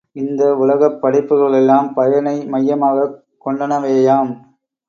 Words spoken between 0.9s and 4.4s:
படைப்புகளெல்லாம் பயனை மையமாகக் கொண்டனவேயாம்.